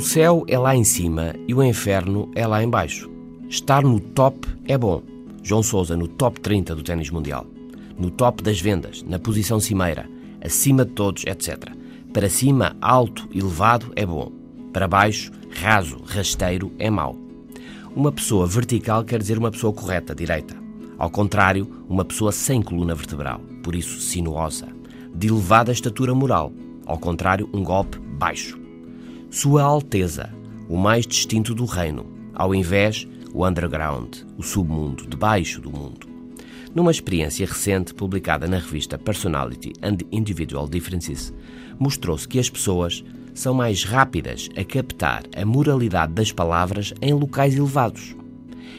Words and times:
céu 0.00 0.44
é 0.48 0.58
lá 0.58 0.74
em 0.74 0.84
cima 0.84 1.34
e 1.46 1.54
o 1.54 1.62
inferno 1.62 2.30
é 2.34 2.46
lá 2.46 2.62
em 2.62 2.68
baixo. 2.68 3.10
Estar 3.48 3.82
no 3.82 4.00
top 4.00 4.46
é 4.66 4.76
bom. 4.76 5.02
João 5.42 5.62
Sousa 5.62 5.96
no 5.96 6.08
top 6.08 6.40
30 6.40 6.74
do 6.74 6.82
ténis 6.82 7.10
mundial. 7.10 7.46
No 7.96 8.10
top 8.10 8.42
das 8.42 8.60
vendas, 8.60 9.02
na 9.02 9.18
posição 9.18 9.60
cimeira, 9.60 10.08
acima 10.44 10.84
de 10.84 10.90
todos, 10.92 11.24
etc. 11.24 11.70
Para 12.12 12.28
cima, 12.28 12.76
alto, 12.80 13.28
elevado 13.32 13.92
é 13.94 14.04
bom. 14.04 14.32
Para 14.72 14.88
baixo, 14.88 15.30
raso, 15.62 16.02
rasteiro 16.04 16.72
é 16.78 16.90
mau. 16.90 17.16
Uma 17.94 18.12
pessoa 18.12 18.46
vertical 18.46 19.04
quer 19.04 19.20
dizer 19.20 19.38
uma 19.38 19.50
pessoa 19.50 19.72
correta, 19.72 20.14
direita. 20.14 20.56
Ao 20.98 21.08
contrário, 21.08 21.84
uma 21.88 22.04
pessoa 22.04 22.32
sem 22.32 22.60
coluna 22.60 22.94
vertebral, 22.94 23.40
por 23.62 23.74
isso 23.74 24.00
sinuosa. 24.00 24.68
De 25.14 25.28
elevada 25.28 25.72
estatura 25.72 26.14
moral. 26.14 26.52
Ao 26.84 26.98
contrário, 26.98 27.48
um 27.54 27.62
golpe 27.62 27.98
baixo. 27.98 28.65
Sua 29.30 29.62
Alteza, 29.62 30.32
o 30.68 30.76
mais 30.76 31.06
distinto 31.06 31.54
do 31.54 31.64
reino, 31.64 32.06
ao 32.32 32.54
invés, 32.54 33.06
o 33.34 33.46
underground, 33.46 34.18
o 34.38 34.42
submundo, 34.42 35.06
debaixo 35.06 35.60
do 35.60 35.70
mundo. 35.70 36.06
Numa 36.72 36.92
experiência 36.92 37.44
recente 37.44 37.92
publicada 37.92 38.46
na 38.46 38.58
revista 38.58 38.96
Personality 38.96 39.72
and 39.82 39.98
Individual 40.12 40.68
Differences, 40.68 41.34
mostrou-se 41.78 42.26
que 42.26 42.38
as 42.38 42.48
pessoas 42.48 43.04
são 43.34 43.52
mais 43.52 43.82
rápidas 43.82 44.48
a 44.56 44.64
captar 44.64 45.24
a 45.36 45.44
moralidade 45.44 46.12
das 46.12 46.30
palavras 46.30 46.94
em 47.02 47.12
locais 47.12 47.56
elevados 47.56 48.16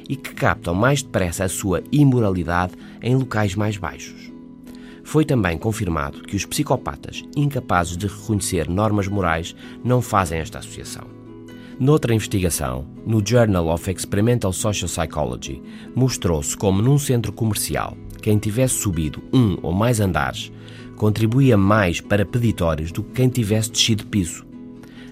e 0.09 0.15
que 0.15 0.33
captam 0.33 0.73
mais 0.73 1.03
depressa 1.03 1.43
a 1.43 1.49
sua 1.49 1.83
imoralidade 1.91 2.73
em 3.01 3.15
locais 3.15 3.53
mais 3.53 3.77
baixos. 3.77 4.36
Foi 5.07 5.23
também 5.23 5.57
confirmado 5.57 6.21
que 6.23 6.35
os 6.35 6.45
psicopatas 6.45 7.23
incapazes 7.33 7.95
de 7.95 8.07
reconhecer 8.07 8.67
normas 8.67 9.07
morais 9.07 9.55
não 9.81 10.01
fazem 10.01 10.39
esta 10.39 10.59
associação. 10.59 11.05
Noutra 11.79 12.13
investigação, 12.13 12.85
no 13.05 13.25
Journal 13.25 13.69
of 13.69 13.89
Experimental 13.89 14.51
Social 14.51 14.89
Psychology, 14.89 15.63
mostrou-se 15.95 16.57
como 16.57 16.81
num 16.81 16.99
centro 16.99 17.31
comercial, 17.31 17.95
quem 18.21 18.37
tivesse 18.37 18.73
subido 18.73 19.23
um 19.31 19.57
ou 19.63 19.71
mais 19.71 20.01
andares 20.01 20.51
contribuía 20.97 21.55
mais 21.55 22.01
para 22.01 22.25
peditórios 22.25 22.91
do 22.91 23.01
que 23.01 23.13
quem 23.13 23.29
tivesse 23.29 23.71
descido 23.71 24.03
de 24.03 24.09
piso. 24.09 24.46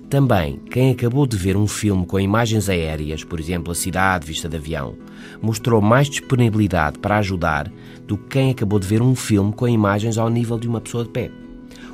Também, 0.10 0.60
quem 0.70 0.92
acabou 0.92 1.26
de 1.26 1.36
ver 1.36 1.58
um 1.58 1.66
filme 1.66 2.06
com 2.06 2.20
imagens 2.20 2.70
aéreas, 2.70 3.24
por 3.24 3.40
exemplo, 3.40 3.72
a 3.72 3.76
cidade 3.76 4.28
vista 4.28 4.48
de 4.48 4.56
avião, 4.56 4.96
mostrou 5.42 5.82
mais 5.82 6.08
disponibilidade 6.08 7.00
para 7.00 7.18
ajudar 7.18 7.72
do 8.06 8.16
que 8.16 8.28
quem 8.30 8.52
acabou 8.52 8.78
de 8.78 8.86
ver 8.86 9.02
um 9.02 9.16
filme 9.16 9.52
com 9.52 9.68
imagens 9.68 10.20
ao 10.20 10.30
nível 10.30 10.60
de 10.60 10.68
uma 10.68 10.80
pessoa 10.80 11.04
de 11.04 11.10
pé. 11.10 11.32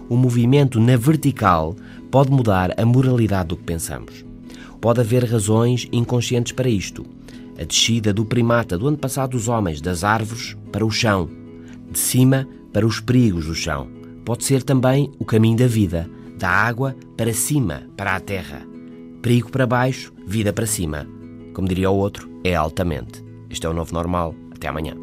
O 0.09 0.17
movimento 0.17 0.77
na 0.77 0.97
vertical 0.97 1.73
pode 2.11 2.29
mudar 2.31 2.77
a 2.77 2.85
moralidade 2.85 3.49
do 3.49 3.57
que 3.57 3.63
pensamos. 3.63 4.25
Pode 4.81 4.99
haver 4.99 5.23
razões 5.23 5.87
inconscientes 5.89 6.51
para 6.51 6.67
isto. 6.67 7.05
A 7.57 7.63
descida 7.63 8.13
do 8.13 8.25
primata 8.25 8.77
do 8.77 8.89
ano 8.89 8.97
passado 8.97 9.31
dos 9.31 9.47
homens 9.47 9.79
das 9.79 10.03
árvores 10.03 10.57
para 10.69 10.85
o 10.85 10.91
chão, 10.91 11.29
de 11.89 11.99
cima 11.99 12.45
para 12.73 12.85
os 12.85 12.99
perigos 12.99 13.45
do 13.45 13.55
chão. 13.55 13.87
Pode 14.25 14.43
ser 14.43 14.63
também 14.63 15.09
o 15.17 15.23
caminho 15.23 15.57
da 15.57 15.67
vida 15.67 16.09
da 16.41 16.49
água 16.49 16.95
para 17.15 17.33
cima, 17.33 17.83
para 17.95 18.15
a 18.15 18.19
terra. 18.19 18.65
Perigo 19.21 19.51
para 19.51 19.67
baixo, 19.67 20.11
vida 20.25 20.51
para 20.51 20.65
cima. 20.65 21.07
Como 21.53 21.67
diria 21.67 21.91
o 21.91 21.95
outro, 21.95 22.27
é 22.43 22.55
altamente. 22.55 23.23
Este 23.47 23.67
é 23.67 23.69
o 23.69 23.73
novo 23.73 23.93
normal. 23.93 24.33
Até 24.51 24.67
amanhã. 24.67 24.95